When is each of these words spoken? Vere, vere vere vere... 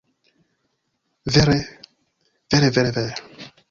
Vere, 1.37 1.59
vere 2.57 2.71
vere 2.79 2.91
vere... 2.99 3.49